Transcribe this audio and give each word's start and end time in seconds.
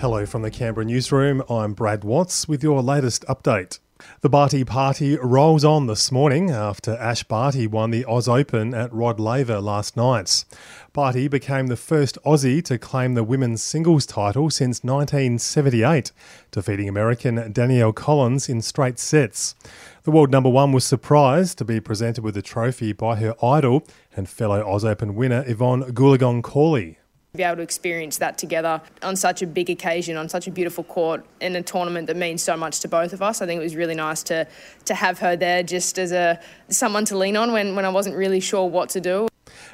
Hello 0.00 0.26
from 0.26 0.42
the 0.42 0.50
Canberra 0.50 0.84
newsroom. 0.84 1.42
I'm 1.48 1.72
Brad 1.72 2.04
Watts 2.04 2.46
with 2.46 2.62
your 2.62 2.82
latest 2.82 3.24
update. 3.26 3.78
The 4.20 4.28
Barty 4.28 4.64
party 4.64 5.16
rolls 5.16 5.64
on 5.64 5.86
this 5.86 6.10
morning 6.12 6.50
after 6.50 6.96
Ash 6.96 7.22
Barty 7.22 7.66
won 7.66 7.90
the 7.90 8.04
Oz 8.04 8.28
Open 8.28 8.74
at 8.74 8.92
Rod 8.92 9.20
Laver 9.20 9.60
last 9.60 9.96
night. 9.96 10.44
Barty 10.92 11.28
became 11.28 11.68
the 11.68 11.76
first 11.76 12.18
Aussie 12.24 12.62
to 12.64 12.76
claim 12.76 13.14
the 13.14 13.24
women's 13.24 13.62
singles 13.62 14.04
title 14.04 14.50
since 14.50 14.82
1978, 14.84 16.12
defeating 16.50 16.88
American 16.88 17.52
Danielle 17.52 17.92
Collins 17.92 18.48
in 18.48 18.62
straight 18.62 18.98
sets. 18.98 19.54
The 20.02 20.10
world 20.10 20.30
number 20.30 20.50
one 20.50 20.72
was 20.72 20.84
surprised 20.84 21.58
to 21.58 21.64
be 21.64 21.80
presented 21.80 22.24
with 22.24 22.34
the 22.34 22.42
trophy 22.42 22.92
by 22.92 23.16
her 23.16 23.34
idol 23.42 23.86
and 24.14 24.28
fellow 24.28 24.62
Oz 24.66 24.84
Open 24.84 25.14
winner 25.14 25.44
Evonne 25.46 25.92
Goolagong 25.92 26.42
Cawley 26.42 26.98
be 27.36 27.42
able 27.42 27.56
to 27.56 27.62
experience 27.62 28.18
that 28.18 28.38
together 28.38 28.80
on 29.02 29.16
such 29.16 29.42
a 29.42 29.46
big 29.46 29.68
occasion, 29.68 30.16
on 30.16 30.28
such 30.28 30.46
a 30.46 30.52
beautiful 30.52 30.84
court, 30.84 31.24
in 31.40 31.56
a 31.56 31.62
tournament 31.62 32.06
that 32.06 32.16
means 32.16 32.40
so 32.40 32.56
much 32.56 32.78
to 32.78 32.86
both 32.86 33.12
of 33.12 33.22
us. 33.22 33.42
I 33.42 33.46
think 33.46 33.60
it 33.60 33.64
was 33.64 33.74
really 33.74 33.96
nice 33.96 34.22
to 34.24 34.46
to 34.84 34.94
have 34.94 35.18
her 35.18 35.34
there 35.34 35.64
just 35.64 35.98
as 35.98 36.12
a 36.12 36.38
someone 36.68 37.04
to 37.06 37.18
lean 37.18 37.36
on 37.36 37.52
when, 37.52 37.74
when 37.74 37.84
I 37.84 37.88
wasn't 37.88 38.16
really 38.16 38.38
sure 38.38 38.68
what 38.68 38.88
to 38.90 39.00
do. 39.00 39.26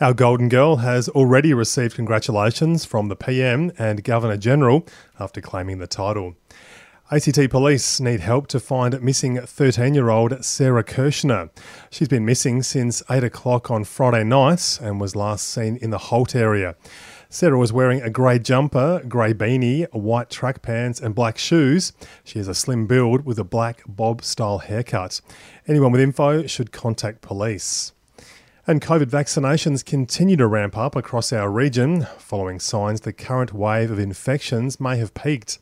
Our 0.00 0.14
Golden 0.14 0.48
Girl 0.48 0.76
has 0.76 1.10
already 1.10 1.52
received 1.52 1.94
congratulations 1.94 2.86
from 2.86 3.08
the 3.08 3.16
PM 3.16 3.70
and 3.78 4.02
Governor 4.02 4.38
General 4.38 4.86
after 5.20 5.42
claiming 5.42 5.78
the 5.78 5.86
title. 5.86 6.34
ACT 7.10 7.50
police 7.50 8.00
need 8.00 8.20
help 8.20 8.46
to 8.46 8.58
find 8.58 8.98
missing 9.02 9.38
13 9.38 9.92
year 9.92 10.08
old 10.08 10.42
Sarah 10.42 10.82
Kirshner. 10.82 11.50
She's 11.90 12.08
been 12.08 12.24
missing 12.24 12.62
since 12.62 13.02
8 13.10 13.22
o'clock 13.22 13.70
on 13.70 13.84
Friday 13.84 14.24
night 14.24 14.78
and 14.82 14.98
was 14.98 15.14
last 15.14 15.48
seen 15.48 15.76
in 15.76 15.90
the 15.90 15.98
Holt 15.98 16.34
area. 16.34 16.74
Sarah 17.34 17.56
was 17.56 17.72
wearing 17.72 18.02
a 18.02 18.10
grey 18.10 18.38
jumper, 18.38 19.02
grey 19.08 19.32
beanie, 19.32 19.90
white 19.90 20.28
track 20.28 20.60
pants, 20.60 21.00
and 21.00 21.14
black 21.14 21.38
shoes. 21.38 21.94
She 22.24 22.38
has 22.38 22.46
a 22.46 22.54
slim 22.54 22.86
build 22.86 23.24
with 23.24 23.38
a 23.38 23.42
black 23.42 23.80
bob 23.86 24.22
style 24.22 24.58
haircut. 24.58 25.22
Anyone 25.66 25.92
with 25.92 26.02
info 26.02 26.46
should 26.46 26.72
contact 26.72 27.22
police. 27.22 27.92
And 28.64 28.80
COVID 28.80 29.06
vaccinations 29.06 29.84
continue 29.84 30.36
to 30.36 30.46
ramp 30.46 30.76
up 30.76 30.94
across 30.94 31.32
our 31.32 31.50
region, 31.50 32.06
following 32.18 32.60
signs 32.60 33.00
the 33.00 33.12
current 33.12 33.52
wave 33.52 33.90
of 33.90 33.98
infections 33.98 34.78
may 34.78 34.98
have 34.98 35.14
peaked. 35.14 35.58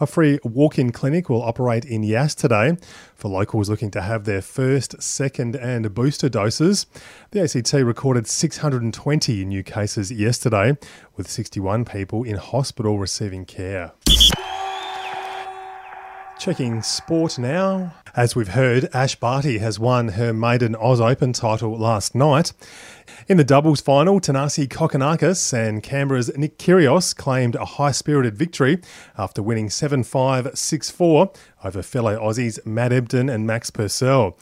A 0.00 0.06
free 0.06 0.38
walk 0.44 0.78
in 0.78 0.92
clinic 0.92 1.30
will 1.30 1.40
operate 1.40 1.86
in 1.86 2.02
Yass 2.02 2.34
today 2.34 2.76
for 3.14 3.30
locals 3.30 3.70
looking 3.70 3.90
to 3.92 4.02
have 4.02 4.24
their 4.24 4.42
first, 4.42 5.02
second, 5.02 5.56
and 5.56 5.94
booster 5.94 6.28
doses. 6.28 6.84
The 7.30 7.40
ACT 7.40 7.72
recorded 7.72 8.26
620 8.26 9.46
new 9.46 9.62
cases 9.62 10.12
yesterday, 10.12 10.76
with 11.16 11.30
61 11.30 11.86
people 11.86 12.22
in 12.22 12.36
hospital 12.36 12.98
receiving 12.98 13.46
care. 13.46 13.92
Checking 16.38 16.82
sport 16.82 17.38
now. 17.38 17.94
As 18.14 18.36
we've 18.36 18.48
heard, 18.48 18.90
Ash 18.92 19.16
Barty 19.16 19.56
has 19.56 19.78
won 19.78 20.08
her 20.08 20.34
maiden 20.34 20.76
Oz 20.76 21.00
Open 21.00 21.32
title 21.32 21.78
last 21.78 22.14
night. 22.14 22.52
In 23.26 23.38
the 23.38 23.44
doubles 23.44 23.80
final, 23.80 24.20
Thanasi 24.20 24.68
Kokkinakis 24.68 25.54
and 25.54 25.82
Canberra's 25.82 26.30
Nick 26.36 26.58
Kyrgios 26.58 27.16
claimed 27.16 27.54
a 27.54 27.64
high 27.64 27.90
spirited 27.90 28.36
victory 28.36 28.82
after 29.16 29.42
winning 29.42 29.70
7 29.70 30.04
5 30.04 30.50
6 30.52 30.90
4 30.90 31.32
over 31.64 31.82
fellow 31.82 32.18
Aussies 32.18 32.64
Matt 32.66 32.92
Ebden 32.92 33.32
and 33.32 33.46
Max 33.46 33.70
Purcell. 33.70 34.36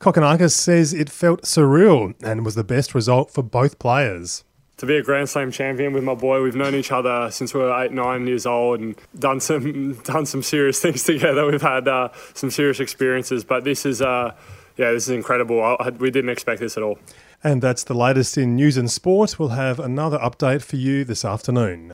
Kokkinakis 0.00 0.52
says 0.52 0.92
it 0.92 1.08
felt 1.08 1.44
surreal 1.44 2.12
and 2.22 2.44
was 2.44 2.56
the 2.56 2.62
best 2.62 2.94
result 2.94 3.30
for 3.30 3.42
both 3.42 3.78
players 3.78 4.44
to 4.76 4.86
be 4.86 4.96
a 4.96 5.02
Grand 5.02 5.28
Slam 5.28 5.50
champion 5.50 5.92
with 5.92 6.04
my 6.04 6.14
boy. 6.14 6.42
We've 6.42 6.56
known 6.56 6.74
each 6.74 6.92
other 6.92 7.30
since 7.30 7.54
we 7.54 7.60
were 7.60 7.82
eight, 7.82 7.92
nine 7.92 8.26
years 8.26 8.46
old, 8.46 8.80
and 8.80 8.96
done 9.18 9.40
some 9.40 9.94
done 10.04 10.26
some 10.26 10.42
serious 10.42 10.80
things 10.82 11.04
together. 11.04 11.46
We've 11.46 11.62
had 11.62 11.88
uh, 11.88 12.08
some 12.34 12.50
serious 12.50 12.80
experiences, 12.80 13.44
but 13.44 13.64
this 13.64 13.86
is. 13.86 14.02
Uh, 14.02 14.34
yeah, 14.76 14.90
this 14.90 15.04
is 15.04 15.10
incredible. 15.10 15.62
I, 15.62 15.90
we 15.90 16.10
didn't 16.10 16.30
expect 16.30 16.60
this 16.60 16.76
at 16.76 16.82
all. 16.82 16.98
And 17.44 17.62
that's 17.62 17.84
the 17.84 17.94
latest 17.94 18.36
in 18.36 18.56
news 18.56 18.76
and 18.76 18.90
sport. 18.90 19.38
We'll 19.38 19.50
have 19.50 19.78
another 19.78 20.18
update 20.18 20.62
for 20.62 20.76
you 20.76 21.04
this 21.04 21.24
afternoon. 21.24 21.92